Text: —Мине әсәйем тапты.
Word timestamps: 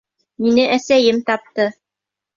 —Мине 0.45 0.63
әсәйем 0.77 1.23
тапты. 1.31 1.69